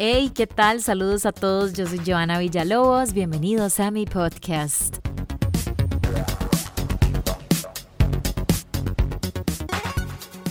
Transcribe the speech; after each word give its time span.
Hey, 0.00 0.30
¿qué 0.32 0.46
tal? 0.46 0.80
Saludos 0.80 1.26
a 1.26 1.32
todos. 1.32 1.72
Yo 1.72 1.84
soy 1.84 1.98
Joana 2.06 2.38
Villalobos. 2.38 3.12
Bienvenidos 3.12 3.80
a 3.80 3.90
mi 3.90 4.06
podcast. 4.06 5.07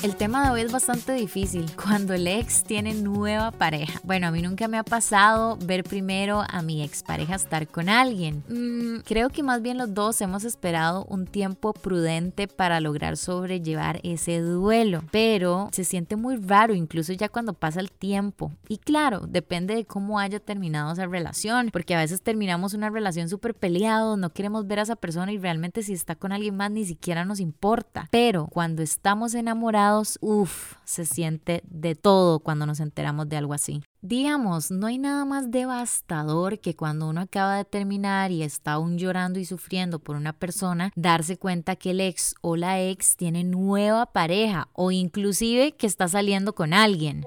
El 0.08 0.16
tema 0.16 0.46
de 0.46 0.52
hoy 0.52 0.62
es 0.62 0.72
bastante 0.72 1.12
difícil, 1.12 1.66
cuando 1.84 2.14
el 2.14 2.28
ex 2.28 2.64
tiene 2.64 2.94
nueva 2.94 3.52
pareja. 3.52 4.00
Bueno, 4.06 4.28
a 4.28 4.32
mí 4.32 4.42
nunca 4.42 4.70
me 4.70 4.78
ha 4.78 4.84
pasado 4.84 5.58
ver 5.58 5.84
primero 5.84 6.46
a 6.48 6.62
mi 6.62 6.82
expareja 6.82 7.36
estar 7.36 7.68
con 7.68 7.90
alguien. 7.90 8.42
Mm, 8.48 9.02
creo 9.04 9.28
que 9.28 9.44
más 9.44 9.62
bien 9.62 9.78
los 9.78 9.94
dos 9.94 10.22
hemos 10.22 10.46
esperado 10.46 11.04
un 11.10 11.26
tiempo 11.28 11.74
prudente 11.74 12.48
para 12.48 12.80
lograr 12.80 13.18
sobrellevar 13.18 14.00
ese 14.04 14.40
duelo, 14.40 15.04
pero 15.12 15.68
se 15.74 15.84
siente 15.84 16.16
muy 16.16 16.38
raro 16.38 16.74
incluso 16.74 17.12
ya 17.12 17.28
cuando 17.28 17.52
pasa 17.52 17.82
el 17.82 17.92
tiempo. 17.92 18.54
Y 18.70 18.78
claro, 18.78 19.28
depende 19.28 19.76
de 19.76 19.84
cómo 19.84 20.20
haya 20.20 20.40
terminado 20.40 20.94
esa 20.94 21.06
relación, 21.08 21.70
porque 21.74 21.96
a 21.96 22.00
veces 22.00 22.22
terminamos 22.22 22.74
una 22.74 22.90
relación 22.90 23.28
súper 23.28 23.56
peleado, 23.56 24.16
no 24.16 24.30
queremos 24.30 24.68
ver 24.68 24.80
a 24.80 24.84
esa 24.84 24.96
persona 24.96 25.34
y 25.34 25.38
realmente 25.38 25.84
si 25.84 25.92
está 25.92 26.16
con 26.16 26.32
alguien 26.32 26.56
más 26.56 26.72
ni 26.72 26.86
siquiera 26.86 27.26
nos 27.26 27.42
importa. 27.42 28.08
Pero 28.10 28.48
cuando 28.48 28.82
estamos 28.82 29.34
enamorados, 29.34 29.97
uff, 30.22 30.76
se 30.84 31.06
siente 31.06 31.64
de 31.66 31.96
todo 31.96 32.40
cuando 32.40 32.66
nos 32.66 32.80
enteramos 32.80 33.28
de 33.30 33.38
algo 33.38 33.54
así. 33.54 33.84
Digamos, 34.02 34.72
no 34.72 34.88
hay 34.88 34.98
nada 34.98 35.26
más 35.26 35.52
devastador 35.52 36.60
que 36.60 36.76
cuando 36.76 37.10
uno 37.10 37.22
acaba 37.22 37.58
de 37.58 37.66
terminar 37.66 38.32
y 38.32 38.44
está 38.44 38.74
aún 38.74 38.98
llorando 38.98 39.40
y 39.40 39.46
sufriendo 39.46 40.00
por 40.00 40.16
una 40.16 40.34
persona, 40.34 40.92
darse 40.96 41.38
cuenta 41.38 41.76
que 41.76 41.92
el 41.92 42.02
ex 42.02 42.36
o 42.42 42.56
la 42.56 42.82
ex 42.82 43.18
tiene 43.18 43.44
nueva 43.44 44.06
pareja 44.06 44.70
o 44.74 44.92
inclusive 44.92 45.74
que 45.74 45.88
está 45.88 46.08
saliendo 46.08 46.54
con 46.56 46.74
alguien. 46.74 47.26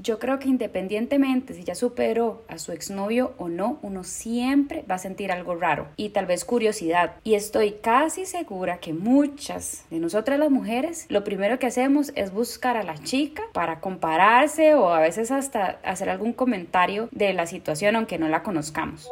Yo 0.00 0.20
creo 0.20 0.38
que 0.38 0.48
independientemente 0.48 1.54
si 1.54 1.64
ya 1.64 1.74
superó 1.74 2.44
a 2.46 2.58
su 2.58 2.70
exnovio 2.70 3.34
o 3.36 3.48
no, 3.48 3.80
uno 3.82 4.04
siempre 4.04 4.84
va 4.88 4.94
a 4.94 4.98
sentir 4.98 5.32
algo 5.32 5.56
raro 5.56 5.88
y 5.96 6.10
tal 6.10 6.24
vez 6.24 6.44
curiosidad. 6.44 7.16
Y 7.24 7.34
estoy 7.34 7.72
casi 7.82 8.24
segura 8.24 8.78
que 8.78 8.92
muchas 8.92 9.86
de 9.90 9.98
nosotras 9.98 10.38
las 10.38 10.52
mujeres 10.52 11.06
lo 11.08 11.24
primero 11.24 11.58
que 11.58 11.66
hacemos 11.66 12.12
es 12.14 12.32
buscar 12.32 12.76
a 12.76 12.84
la 12.84 12.96
chica 12.98 13.42
para 13.52 13.80
compararse 13.80 14.74
o 14.74 14.90
a 14.90 15.00
veces 15.00 15.32
hasta 15.32 15.80
hacer 15.82 16.10
algún 16.10 16.32
comentario 16.32 17.08
de 17.10 17.32
la 17.32 17.46
situación 17.46 17.96
aunque 17.96 18.18
no 18.18 18.28
la 18.28 18.44
conozcamos 18.44 19.10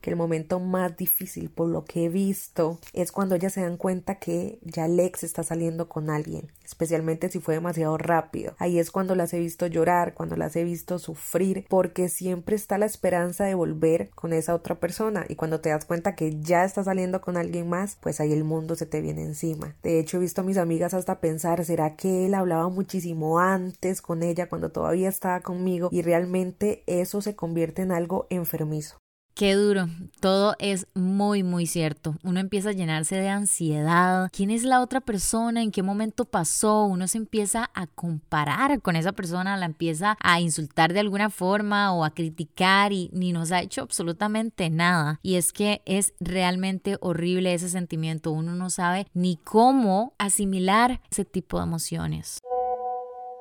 que 0.00 0.10
el 0.10 0.16
momento 0.16 0.60
más 0.60 0.96
difícil 0.96 1.50
por 1.50 1.68
lo 1.68 1.84
que 1.84 2.04
he 2.04 2.08
visto 2.08 2.78
es 2.92 3.12
cuando 3.12 3.34
ellas 3.34 3.52
se 3.52 3.62
dan 3.62 3.76
cuenta 3.76 4.16
que 4.16 4.58
ya 4.62 4.88
Lex 4.88 5.24
está 5.24 5.42
saliendo 5.42 5.88
con 5.88 6.10
alguien, 6.10 6.52
especialmente 6.64 7.28
si 7.28 7.40
fue 7.40 7.54
demasiado 7.54 7.98
rápido. 7.98 8.54
Ahí 8.58 8.78
es 8.78 8.90
cuando 8.90 9.14
las 9.14 9.32
he 9.34 9.38
visto 9.38 9.66
llorar, 9.66 10.14
cuando 10.14 10.36
las 10.36 10.56
he 10.56 10.64
visto 10.64 10.98
sufrir, 10.98 11.66
porque 11.68 12.08
siempre 12.08 12.56
está 12.56 12.78
la 12.78 12.86
esperanza 12.86 13.44
de 13.44 13.54
volver 13.54 14.10
con 14.14 14.32
esa 14.32 14.54
otra 14.54 14.80
persona 14.80 15.24
y 15.28 15.36
cuando 15.36 15.60
te 15.60 15.70
das 15.70 15.84
cuenta 15.84 16.14
que 16.14 16.40
ya 16.40 16.64
está 16.64 16.84
saliendo 16.84 17.20
con 17.20 17.36
alguien 17.36 17.68
más, 17.68 17.96
pues 18.00 18.20
ahí 18.20 18.32
el 18.32 18.44
mundo 18.44 18.74
se 18.74 18.86
te 18.86 19.00
viene 19.00 19.22
encima. 19.22 19.76
De 19.82 19.98
hecho, 19.98 20.16
he 20.16 20.20
visto 20.20 20.40
a 20.40 20.44
mis 20.44 20.58
amigas 20.58 20.94
hasta 20.94 21.20
pensar, 21.20 21.64
¿será 21.64 21.96
que 21.96 22.26
él 22.26 22.34
hablaba 22.34 22.68
muchísimo 22.68 23.38
antes 23.38 24.02
con 24.02 24.22
ella 24.22 24.48
cuando 24.48 24.70
todavía 24.70 25.08
estaba 25.08 25.40
conmigo? 25.40 25.88
Y 25.90 26.02
realmente 26.02 26.82
eso 26.86 27.20
se 27.20 27.36
convierte 27.36 27.82
en 27.82 27.92
algo 27.92 28.26
enfermizo. 28.30 28.98
Qué 29.38 29.54
duro, 29.54 29.86
todo 30.18 30.56
es 30.58 30.88
muy, 30.94 31.44
muy 31.44 31.66
cierto. 31.66 32.16
Uno 32.24 32.40
empieza 32.40 32.70
a 32.70 32.72
llenarse 32.72 33.14
de 33.14 33.28
ansiedad. 33.28 34.28
¿Quién 34.32 34.50
es 34.50 34.64
la 34.64 34.80
otra 34.80 35.00
persona? 35.00 35.62
¿En 35.62 35.70
qué 35.70 35.84
momento 35.84 36.24
pasó? 36.24 36.86
Uno 36.86 37.06
se 37.06 37.18
empieza 37.18 37.70
a 37.72 37.86
comparar 37.86 38.82
con 38.82 38.96
esa 38.96 39.12
persona, 39.12 39.56
la 39.56 39.66
empieza 39.66 40.16
a 40.20 40.40
insultar 40.40 40.92
de 40.92 40.98
alguna 40.98 41.30
forma 41.30 41.92
o 41.92 42.04
a 42.04 42.10
criticar 42.10 42.92
y 42.92 43.10
ni 43.12 43.30
nos 43.30 43.52
ha 43.52 43.60
hecho 43.60 43.82
absolutamente 43.82 44.70
nada. 44.70 45.20
Y 45.22 45.36
es 45.36 45.52
que 45.52 45.82
es 45.86 46.14
realmente 46.18 46.96
horrible 47.00 47.54
ese 47.54 47.68
sentimiento. 47.68 48.32
Uno 48.32 48.56
no 48.56 48.70
sabe 48.70 49.06
ni 49.14 49.36
cómo 49.36 50.14
asimilar 50.18 51.00
ese 51.12 51.24
tipo 51.24 51.58
de 51.58 51.62
emociones. 51.62 52.40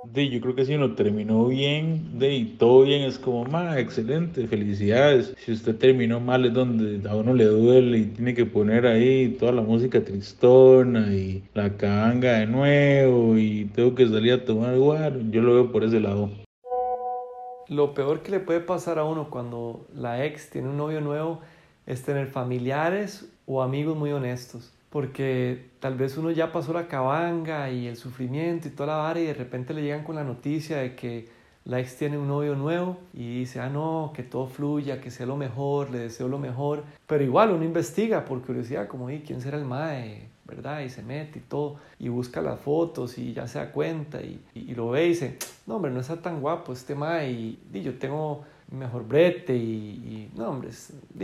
De, 0.03 0.30
yo 0.30 0.40
creo 0.40 0.56
que 0.56 0.63
si 0.63 0.75
uno 0.75 0.94
terminó 0.96 1.47
bien, 1.47 2.19
de, 2.19 2.34
y 2.35 2.46
todo 2.46 2.84
bien, 2.84 3.03
es 3.03 3.18
como, 3.19 3.44
más 3.46 3.78
excelente, 3.78 4.47
felicidades. 4.47 5.34
Si 5.38 5.52
usted 5.52 5.75
terminó 5.75 6.19
mal 6.19 6.46
es 6.46 6.53
donde 6.53 7.08
a 7.09 7.16
uno 7.16 7.34
le 7.34 7.46
duele 7.46 7.97
y 7.97 8.06
tiene 8.06 8.34
que 8.34 8.46
poner 8.46 8.86
ahí 8.86 9.36
toda 9.40 9.52
la 9.52 9.62
música 9.62 10.03
tristona 10.03 11.13
y 11.13 11.44
la 11.53 11.75
canga 11.75 12.40
de 12.40 12.46
nuevo 12.46 13.38
y 13.38 13.66
tengo 13.74 13.96
que 13.96 14.07
salir 14.07 14.34
a 14.34 14.46
tomar 14.46 14.75
igual. 14.75 15.31
Yo 15.31 15.41
lo 15.41 15.53
veo 15.56 15.72
por 15.72 15.84
ese 15.84 16.00
lado. 16.00 16.30
Lo 17.68 17.94
peor 17.94 18.22
que 18.22 18.31
le 18.31 18.40
puede 18.40 18.62
pasar 18.62 19.00
a 19.00 19.03
uno 19.03 19.30
cuando 19.30 19.88
la 19.94 20.24
ex 20.25 20.50
tiene 20.50 20.69
un 20.69 20.78
novio 20.78 21.02
nuevo 21.02 21.41
es 21.86 22.03
tener 22.03 22.28
familiares 22.28 23.30
o 23.46 23.62
amigos 23.62 23.97
muy 23.97 24.12
honestos 24.12 24.77
porque 24.90 25.70
tal 25.80 25.96
vez 25.96 26.18
uno 26.18 26.31
ya 26.31 26.52
pasó 26.52 26.74
la 26.74 26.88
cabanga 26.88 27.70
y 27.70 27.88
el 27.88 27.98
sufrimiento 27.98 28.68
y 28.68 28.72
toda 28.72 28.88
la 28.88 28.96
vara 28.98 29.20
y 29.20 29.25
de 29.25 29.34
repente 29.34 29.74
le 29.74 29.81
llegan 29.81 30.03
con 30.03 30.16
la 30.16 30.24
noticia 30.24 30.78
de 30.78 30.96
que 30.96 31.28
la 31.66 31.81
ex 31.81 31.98
tiene 31.98 32.18
un 32.18 32.30
novio 32.30 32.56
nuevo 32.56 32.98
y 33.14 33.40
dice, 33.40 33.59
ah, 33.59 33.70
no, 33.70 34.14
que 34.16 34.24
todo 34.24 34.48
fluya, 34.48 35.02
que 35.02 35.12
sea 35.12 35.25
lo 35.25 35.36
mejor, 35.36 35.92
le 35.92 36.00
deseo 36.00 36.30
lo 36.30 36.40
mejor. 36.40 36.86
Pero 37.06 37.25
igual 37.25 37.52
uno 37.52 37.66
investiga 37.66 38.24
por 38.24 38.42
curiosidad, 38.42 38.88
como, 38.88 39.09
¿y 39.09 39.20
quién 39.20 39.42
será 39.42 39.58
el 39.58 39.66
mae? 39.66 40.30
¿Verdad? 40.46 40.80
Y 40.80 40.90
se 40.90 41.04
mete 41.04 41.40
y 41.40 41.42
todo, 41.42 41.75
y 42.00 42.08
busca 42.08 42.42
las 42.42 42.58
fotos 42.62 43.18
y 43.18 43.34
ya 43.34 43.48
se 43.48 43.59
da 43.59 43.74
cuenta 43.74 44.22
y, 44.22 44.40
y, 44.56 44.74
lo 44.75 44.92
ve 44.92 45.08
y 45.08 45.09
dice, 45.09 45.38
no, 45.66 45.75
hombre, 45.75 45.92
no 45.92 46.00
está 46.00 46.22
tan 46.22 46.40
guapo 46.40 46.72
este 46.72 46.96
mae 46.96 47.30
y, 47.30 47.59
y 47.74 47.81
yo 47.81 47.98
tengo 48.00 48.46
mejor 48.72 49.06
brete 49.06 49.54
y, 49.54 50.31
no, 50.38 50.50
hombre, 50.50 50.69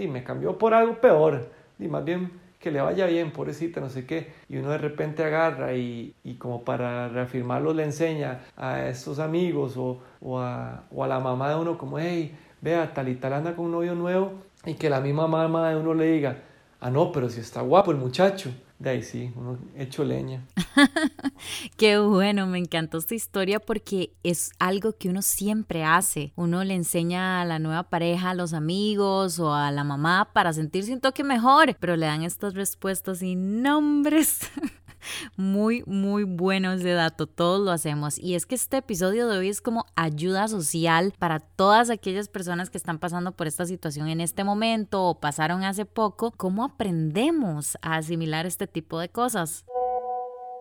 me 0.10 0.26
cambió 0.26 0.58
por 0.58 0.74
algo 0.74 1.00
peor. 1.00 1.50
Y 1.80 1.88
más 1.88 2.04
bien 2.04 2.30
que 2.64 2.72
le 2.72 2.80
vaya 2.80 3.06
bien, 3.08 3.32
pobrecita, 3.32 3.82
no 3.82 3.90
sé 3.90 4.06
qué, 4.06 4.32
y 4.48 4.56
uno 4.56 4.70
de 4.70 4.78
repente 4.78 5.22
agarra 5.22 5.74
y, 5.74 6.16
y 6.24 6.36
como 6.36 6.64
para 6.64 7.10
reafirmarlo 7.10 7.74
le 7.74 7.84
enseña 7.84 8.40
a 8.56 8.88
esos 8.88 9.20
amigos 9.20 9.76
o, 9.76 10.00
o, 10.22 10.40
a, 10.40 10.86
o 10.90 11.04
a 11.04 11.08
la 11.10 11.20
mamá 11.20 11.50
de 11.50 11.56
uno 11.58 11.78
como, 11.78 12.00
hey, 12.00 12.34
vea, 12.62 12.94
tal 12.94 13.10
y 13.10 13.16
tal 13.16 13.34
anda 13.34 13.54
con 13.54 13.66
un 13.66 13.74
novio 13.74 13.96
nuevo, 13.96 14.32
y 14.66 14.76
que 14.76 14.90
la 14.90 15.02
misma 15.02 15.28
mamá 15.28 15.72
de 15.72 15.76
uno 15.76 15.94
le 15.94 16.06
diga, 16.06 16.38
ah, 16.80 16.90
no, 16.90 17.12
pero 17.12 17.28
si 17.28 17.42
está 17.42 17.60
guapo 17.60 17.92
el 17.92 17.98
muchacho, 17.98 18.50
de 18.84 18.90
ahí 18.90 19.02
sí, 19.02 19.32
uno 19.38 19.58
hecho 19.78 20.04
leña. 20.04 20.46
Qué 21.78 22.00
bueno, 22.00 22.48
me 22.48 22.58
encantó 22.60 22.98
esta 22.98 23.16
historia 23.16 23.62
porque 23.62 24.12
es 24.24 24.52
algo 24.60 24.98
que 24.98 25.08
uno 25.08 25.22
siempre 25.22 25.86
hace. 25.86 26.34
Uno 26.36 26.66
le 26.66 26.76
enseña 26.76 27.42
a 27.42 27.46
la 27.46 27.60
nueva 27.60 27.84
pareja, 27.84 28.32
a 28.32 28.34
los 28.34 28.54
amigos 28.54 29.40
o 29.40 29.54
a 29.54 29.72
la 29.72 29.86
mamá 29.86 30.32
para 30.34 30.52
sentirse 30.52 30.92
un 30.92 31.00
toque 31.00 31.24
mejor, 31.24 31.78
pero 31.80 31.96
le 31.96 32.08
dan 32.08 32.24
estas 32.24 32.56
respuestas 32.56 33.20
sin 33.20 33.62
nombres. 33.62 34.52
muy, 35.38 35.84
muy 35.86 36.24
bueno 36.24 36.72
ese 36.72 36.92
dato. 36.92 37.28
Todos 37.28 37.62
lo 37.62 37.72
hacemos. 37.72 38.18
Y 38.20 38.36
es 38.36 38.46
que 38.46 38.56
este 38.56 38.78
episodio 38.78 39.28
de 39.28 39.38
hoy 39.38 39.50
es 39.50 39.62
como 39.62 39.86
ayuda 39.96 40.48
social 40.48 41.14
para 41.18 41.40
todas 41.40 41.90
aquellas 41.90 42.28
personas 42.28 42.70
que 42.70 42.78
están 42.78 43.00
pasando 43.00 43.32
por 43.32 43.48
esta 43.48 43.66
situación 43.66 44.08
en 44.10 44.22
este 44.22 44.44
momento 44.44 45.04
o 45.04 45.20
pasaron 45.20 45.64
hace 45.64 45.86
poco. 45.86 46.32
¿Cómo 46.32 46.64
aprendemos 46.64 47.78
a 47.82 47.98
asimilar 47.98 48.46
este 48.46 48.68
tipo 48.68 49.00
de 49.00 49.10
cosas? 49.10 49.66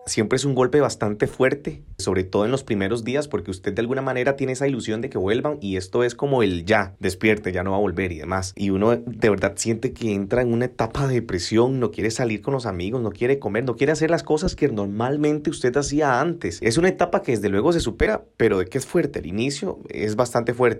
Siempre 0.05 0.35
es 0.35 0.45
un 0.45 0.55
golpe 0.55 0.81
bastante 0.81 1.27
fuerte, 1.27 1.83
sobre 1.97 2.23
todo 2.23 2.45
en 2.45 2.51
los 2.51 2.63
primeros 2.63 3.03
días, 3.03 3.27
porque 3.27 3.51
usted 3.51 3.73
de 3.73 3.81
alguna 3.81 4.01
manera 4.01 4.35
tiene 4.35 4.53
esa 4.53 4.67
ilusión 4.67 5.01
de 5.01 5.09
que 5.09 5.17
vuelvan 5.17 5.57
y 5.61 5.77
esto 5.77 6.03
es 6.03 6.15
como 6.15 6.43
el 6.43 6.65
ya, 6.65 6.95
despierte, 6.99 7.51
ya 7.51 7.63
no 7.63 7.71
va 7.71 7.77
a 7.77 7.81
volver 7.81 8.11
y 8.11 8.19
demás. 8.19 8.53
Y 8.55 8.69
uno 8.69 8.95
de 8.95 9.29
verdad 9.29 9.53
siente 9.55 9.93
que 9.93 10.13
entra 10.13 10.41
en 10.41 10.53
una 10.53 10.65
etapa 10.65 11.07
de 11.07 11.15
depresión, 11.15 11.79
no 11.79 11.91
quiere 11.91 12.11
salir 12.11 12.41
con 12.41 12.53
los 12.53 12.65
amigos, 12.65 13.01
no 13.01 13.11
quiere 13.11 13.39
comer, 13.39 13.63
no 13.63 13.75
quiere 13.75 13.93
hacer 13.93 14.09
las 14.09 14.23
cosas 14.23 14.55
que 14.55 14.67
normalmente 14.67 15.49
usted 15.49 15.75
hacía 15.77 16.19
antes. 16.19 16.59
Es 16.61 16.77
una 16.77 16.89
etapa 16.89 17.21
que 17.21 17.33
desde 17.33 17.49
luego 17.49 17.73
se 17.73 17.79
supera, 17.79 18.23
pero 18.37 18.59
de 18.59 18.65
que 18.65 18.77
es 18.77 18.85
fuerte, 18.85 19.19
el 19.19 19.27
inicio 19.27 19.79
es 19.89 20.15
bastante 20.15 20.53
fuerte. 20.53 20.79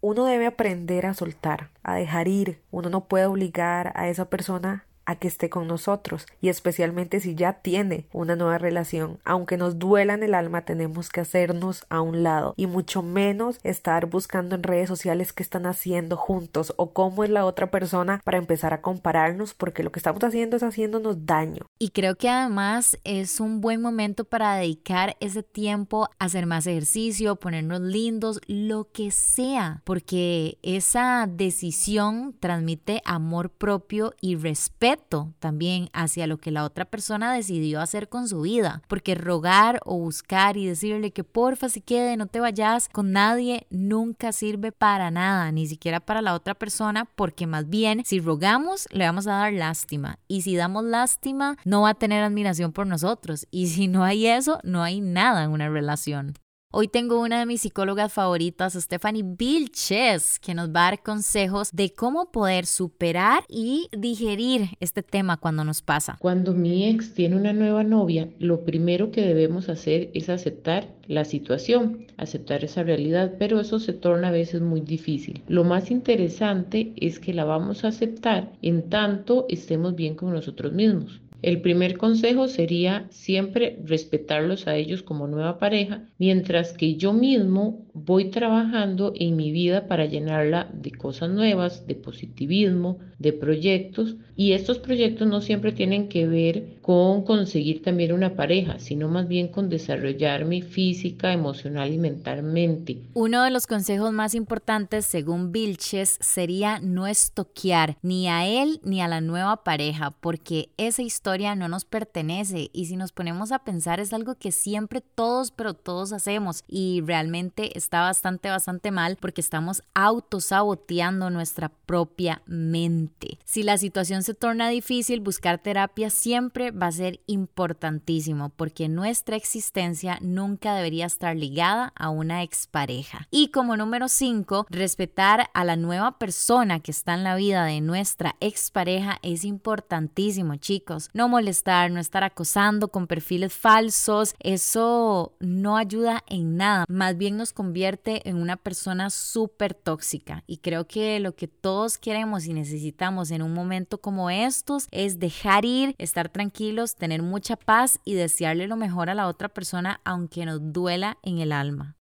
Uno 0.00 0.26
debe 0.26 0.46
aprender 0.46 1.06
a 1.06 1.14
soltar, 1.14 1.70
a 1.82 1.96
dejar 1.96 2.28
ir. 2.28 2.60
Uno 2.70 2.90
no 2.90 3.08
puede 3.08 3.26
obligar 3.26 3.92
a 3.96 4.08
esa 4.08 4.28
persona 4.28 4.85
a 5.06 5.16
que 5.16 5.28
esté 5.28 5.48
con 5.48 5.66
nosotros 5.66 6.26
y 6.40 6.48
especialmente 6.48 7.20
si 7.20 7.34
ya 7.34 7.54
tiene 7.54 8.06
una 8.12 8.36
nueva 8.36 8.58
relación. 8.58 9.18
Aunque 9.24 9.56
nos 9.56 9.78
duela 9.78 10.14
en 10.14 10.22
el 10.22 10.34
alma, 10.34 10.62
tenemos 10.62 11.08
que 11.08 11.20
hacernos 11.20 11.86
a 11.88 12.00
un 12.00 12.22
lado 12.22 12.54
y 12.56 12.66
mucho 12.66 13.02
menos 13.02 13.58
estar 13.62 14.06
buscando 14.06 14.54
en 14.54 14.62
redes 14.62 14.88
sociales 14.88 15.32
qué 15.32 15.42
están 15.42 15.66
haciendo 15.66 16.16
juntos 16.16 16.74
o 16.76 16.92
cómo 16.92 17.24
es 17.24 17.30
la 17.30 17.44
otra 17.44 17.70
persona 17.70 18.20
para 18.24 18.38
empezar 18.38 18.74
a 18.74 18.82
compararnos 18.82 19.54
porque 19.54 19.82
lo 19.82 19.92
que 19.92 20.00
estamos 20.00 20.22
haciendo 20.24 20.56
es 20.56 20.62
haciéndonos 20.62 21.24
daño. 21.24 21.66
Y 21.78 21.90
creo 21.90 22.16
que 22.16 22.28
además 22.28 22.98
es 23.04 23.40
un 23.40 23.60
buen 23.60 23.80
momento 23.80 24.24
para 24.24 24.56
dedicar 24.56 25.16
ese 25.20 25.42
tiempo 25.42 26.08
a 26.18 26.24
hacer 26.24 26.46
más 26.46 26.66
ejercicio, 26.66 27.36
ponernos 27.36 27.80
lindos, 27.80 28.40
lo 28.46 28.90
que 28.90 29.10
sea, 29.10 29.82
porque 29.84 30.58
esa 30.62 31.28
decisión 31.30 32.34
transmite 32.40 33.02
amor 33.04 33.50
propio 33.50 34.12
y 34.20 34.34
respeto 34.34 34.95
respeto 34.96 35.34
también 35.38 35.88
hacia 35.92 36.26
lo 36.26 36.38
que 36.38 36.50
la 36.50 36.64
otra 36.64 36.84
persona 36.84 37.32
decidió 37.32 37.80
hacer 37.80 38.08
con 38.08 38.28
su 38.28 38.42
vida, 38.42 38.82
porque 38.88 39.14
rogar 39.14 39.80
o 39.84 39.98
buscar 39.98 40.56
y 40.56 40.66
decirle 40.66 41.12
que 41.12 41.24
porfa 41.24 41.68
se 41.68 41.80
quede, 41.80 42.16
no 42.16 42.26
te 42.26 42.40
vayas 42.40 42.88
con 42.88 43.12
nadie, 43.12 43.66
nunca 43.70 44.32
sirve 44.32 44.72
para 44.72 45.10
nada, 45.10 45.52
ni 45.52 45.66
siquiera 45.66 46.00
para 46.00 46.22
la 46.22 46.34
otra 46.34 46.54
persona, 46.54 47.04
porque 47.04 47.46
más 47.46 47.68
bien 47.68 48.02
si 48.04 48.20
rogamos 48.20 48.88
le 48.90 49.04
vamos 49.04 49.26
a 49.26 49.32
dar 49.32 49.52
lástima 49.52 50.18
y 50.28 50.42
si 50.42 50.56
damos 50.56 50.84
lástima 50.84 51.56
no 51.64 51.82
va 51.82 51.90
a 51.90 51.94
tener 51.94 52.22
admiración 52.22 52.72
por 52.72 52.86
nosotros 52.86 53.46
y 53.50 53.68
si 53.68 53.88
no 53.88 54.04
hay 54.04 54.26
eso, 54.26 54.60
no 54.64 54.82
hay 54.82 55.00
nada 55.00 55.44
en 55.44 55.50
una 55.50 55.68
relación. 55.68 56.34
Hoy 56.78 56.88
tengo 56.88 57.22
una 57.22 57.38
de 57.38 57.46
mis 57.46 57.62
psicólogas 57.62 58.12
favoritas, 58.12 58.74
Stephanie 58.74 59.24
Vilches, 59.24 60.38
que 60.38 60.52
nos 60.52 60.68
va 60.68 60.80
a 60.88 60.90
dar 60.90 61.02
consejos 61.02 61.70
de 61.72 61.94
cómo 61.94 62.30
poder 62.30 62.66
superar 62.66 63.44
y 63.48 63.88
digerir 63.96 64.68
este 64.78 65.02
tema 65.02 65.38
cuando 65.38 65.64
nos 65.64 65.80
pasa. 65.80 66.18
Cuando 66.18 66.52
mi 66.52 66.86
ex 66.86 67.14
tiene 67.14 67.36
una 67.36 67.54
nueva 67.54 67.82
novia, 67.82 68.28
lo 68.38 68.66
primero 68.66 69.10
que 69.10 69.22
debemos 69.22 69.70
hacer 69.70 70.10
es 70.12 70.28
aceptar 70.28 70.94
la 71.06 71.24
situación, 71.24 72.08
aceptar 72.18 72.62
esa 72.62 72.82
realidad, 72.82 73.36
pero 73.38 73.58
eso 73.58 73.78
se 73.78 73.94
torna 73.94 74.28
a 74.28 74.32
veces 74.32 74.60
muy 74.60 74.82
difícil. 74.82 75.42
Lo 75.48 75.64
más 75.64 75.90
interesante 75.90 76.92
es 76.96 77.18
que 77.18 77.32
la 77.32 77.46
vamos 77.46 77.84
a 77.84 77.88
aceptar 77.88 78.52
en 78.60 78.90
tanto 78.90 79.46
estemos 79.48 79.94
bien 79.94 80.14
con 80.14 80.30
nosotros 80.30 80.74
mismos. 80.74 81.22
El 81.46 81.60
primer 81.60 81.96
consejo 81.96 82.48
sería 82.48 83.06
siempre 83.10 83.78
respetarlos 83.84 84.66
a 84.66 84.74
ellos 84.74 85.04
como 85.04 85.28
nueva 85.28 85.58
pareja, 85.58 86.02
mientras 86.18 86.72
que 86.72 86.96
yo 86.96 87.12
mismo 87.12 87.85
voy 87.96 88.26
trabajando 88.30 89.12
en 89.16 89.36
mi 89.36 89.50
vida 89.52 89.86
para 89.86 90.04
llenarla 90.04 90.68
de 90.74 90.92
cosas 90.92 91.30
nuevas, 91.30 91.86
de 91.86 91.94
positivismo, 91.94 92.98
de 93.18 93.32
proyectos. 93.32 94.16
Y 94.36 94.52
estos 94.52 94.78
proyectos 94.78 95.26
no 95.26 95.40
siempre 95.40 95.72
tienen 95.72 96.08
que 96.08 96.26
ver 96.26 96.76
con 96.82 97.24
conseguir 97.24 97.82
también 97.82 98.12
una 98.12 98.36
pareja, 98.36 98.78
sino 98.78 99.08
más 99.08 99.26
bien 99.26 99.48
con 99.48 99.70
desarrollarme 99.70 100.60
física, 100.60 101.32
emocional 101.32 101.90
y 101.92 101.98
mentalmente. 101.98 102.98
Uno 103.14 103.42
de 103.42 103.50
los 103.50 103.66
consejos 103.66 104.12
más 104.12 104.34
importantes, 104.34 105.06
según 105.06 105.50
Vilches, 105.50 106.18
sería 106.20 106.78
no 106.80 107.06
estoquear 107.06 107.96
ni 108.02 108.28
a 108.28 108.46
él 108.46 108.78
ni 108.84 109.00
a 109.00 109.08
la 109.08 109.22
nueva 109.22 109.64
pareja, 109.64 110.10
porque 110.10 110.68
esa 110.76 111.02
historia 111.02 111.54
no 111.54 111.68
nos 111.68 111.86
pertenece. 111.86 112.68
Y 112.74 112.84
si 112.84 112.96
nos 112.96 113.12
ponemos 113.12 113.52
a 113.52 113.60
pensar, 113.60 114.00
es 114.00 114.12
algo 114.12 114.34
que 114.34 114.52
siempre 114.52 115.00
todos, 115.00 115.50
pero 115.50 115.72
todos 115.72 116.12
hacemos. 116.12 116.62
Y 116.68 117.00
realmente 117.06 117.76
está 117.86 118.00
bastante, 118.00 118.50
bastante 118.50 118.90
mal 118.90 119.16
porque 119.16 119.40
estamos 119.40 119.84
autosaboteando 119.94 121.30
nuestra 121.30 121.68
propia 121.68 122.42
mente. 122.44 123.38
Si 123.44 123.62
la 123.62 123.78
situación 123.78 124.24
se 124.24 124.34
torna 124.34 124.68
difícil, 124.68 125.20
buscar 125.20 125.58
terapia 125.58 126.10
siempre 126.10 126.72
va 126.72 126.88
a 126.88 126.92
ser 126.92 127.20
importantísimo 127.26 128.48
porque 128.48 128.88
nuestra 128.88 129.36
existencia 129.36 130.18
nunca 130.20 130.74
debería 130.74 131.06
estar 131.06 131.36
ligada 131.36 131.92
a 131.94 132.10
una 132.10 132.42
expareja. 132.42 133.28
Y 133.30 133.48
como 133.48 133.76
número 133.76 134.08
5, 134.08 134.66
respetar 134.68 135.48
a 135.54 135.64
la 135.64 135.76
nueva 135.76 136.18
persona 136.18 136.80
que 136.80 136.90
está 136.90 137.14
en 137.14 137.22
la 137.22 137.36
vida 137.36 137.64
de 137.64 137.80
nuestra 137.80 138.34
expareja 138.40 139.18
es 139.22 139.44
importantísimo, 139.44 140.56
chicos. 140.56 141.08
No 141.14 141.28
molestar, 141.28 141.92
no 141.92 142.00
estar 142.00 142.24
acosando 142.24 142.88
con 142.88 143.06
perfiles 143.06 143.54
falsos, 143.54 144.34
eso 144.40 145.34
no 145.38 145.76
ayuda 145.76 146.24
en 146.26 146.56
nada, 146.56 146.84
más 146.88 147.16
bien 147.16 147.36
nos 147.36 147.52
convierte 147.76 148.26
en 148.26 148.36
una 148.38 148.56
persona 148.56 149.10
súper 149.10 149.74
tóxica. 149.74 150.42
Y 150.46 150.58
creo 150.58 150.86
que 150.86 151.20
lo 151.20 151.36
que 151.36 151.46
todos 151.46 151.98
queremos 151.98 152.46
y 152.46 152.54
necesitamos 152.54 153.30
en 153.30 153.42
un 153.42 153.52
momento 153.52 153.98
como 153.98 154.30
estos 154.30 154.88
es 154.92 155.18
dejar 155.18 155.66
ir, 155.66 155.94
estar 155.98 156.30
tranquilos, 156.30 156.96
tener 156.96 157.20
mucha 157.20 157.54
paz 157.54 158.00
y 158.02 158.14
desearle 158.14 158.66
lo 158.66 158.76
mejor 158.76 159.10
a 159.10 159.14
la 159.14 159.28
otra 159.28 159.50
persona 159.50 160.00
aunque 160.04 160.46
nos 160.46 160.72
duela 160.72 161.18
en 161.22 161.36
el 161.36 161.52
alma. 161.52 161.95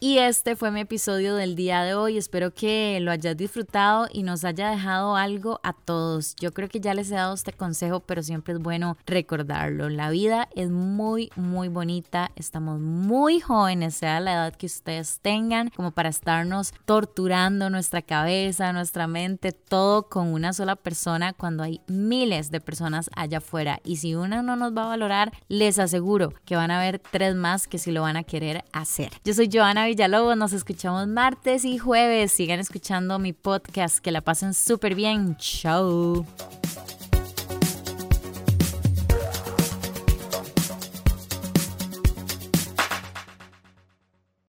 Y 0.00 0.18
este 0.18 0.54
fue 0.54 0.70
mi 0.70 0.78
episodio 0.78 1.34
del 1.34 1.56
día 1.56 1.82
de 1.82 1.94
hoy. 1.94 2.18
Espero 2.18 2.54
que 2.54 3.00
lo 3.00 3.10
hayas 3.10 3.36
disfrutado 3.36 4.06
y 4.12 4.22
nos 4.22 4.44
haya 4.44 4.70
dejado 4.70 5.16
algo 5.16 5.58
a 5.64 5.72
todos. 5.72 6.36
Yo 6.36 6.54
creo 6.54 6.68
que 6.68 6.78
ya 6.78 6.94
les 6.94 7.10
he 7.10 7.16
dado 7.16 7.34
este 7.34 7.52
consejo, 7.52 7.98
pero 7.98 8.22
siempre 8.22 8.54
es 8.54 8.60
bueno 8.60 8.96
recordarlo. 9.06 9.88
La 9.88 10.10
vida 10.10 10.48
es 10.54 10.70
muy, 10.70 11.30
muy 11.34 11.66
bonita. 11.66 12.30
Estamos 12.36 12.78
muy 12.78 13.40
jóvenes, 13.40 13.96
sea 13.96 14.20
la 14.20 14.34
edad 14.34 14.54
que 14.54 14.66
ustedes 14.66 15.18
tengan, 15.20 15.70
como 15.70 15.90
para 15.90 16.10
estarnos 16.10 16.74
torturando 16.84 17.68
nuestra 17.68 18.00
cabeza, 18.00 18.72
nuestra 18.72 19.08
mente, 19.08 19.50
todo 19.50 20.08
con 20.08 20.28
una 20.28 20.52
sola 20.52 20.76
persona 20.76 21.32
cuando 21.32 21.64
hay 21.64 21.80
miles 21.88 22.52
de 22.52 22.60
personas 22.60 23.10
allá 23.16 23.38
afuera. 23.38 23.80
Y 23.82 23.96
si 23.96 24.14
una 24.14 24.42
no 24.42 24.54
nos 24.54 24.76
va 24.76 24.84
a 24.84 24.88
valorar, 24.90 25.32
les 25.48 25.80
aseguro 25.80 26.32
que 26.44 26.54
van 26.54 26.70
a 26.70 26.78
haber 26.78 27.00
tres 27.00 27.34
más 27.34 27.66
que 27.66 27.78
sí 27.78 27.90
lo 27.90 28.02
van 28.02 28.16
a 28.16 28.22
querer 28.22 28.64
hacer. 28.72 29.10
Yo 29.24 29.34
soy 29.34 29.50
Joana 29.52 29.87
Villalobos. 29.88 30.36
Nos 30.36 30.52
escuchamos 30.52 31.08
martes 31.08 31.64
y 31.64 31.78
jueves. 31.78 32.32
Sigan 32.32 32.60
escuchando 32.60 33.18
mi 33.18 33.32
podcast. 33.32 33.98
Que 33.98 34.12
la 34.12 34.20
pasen 34.20 34.52
súper 34.52 34.94
bien. 34.94 35.36
Chao. 35.38 36.26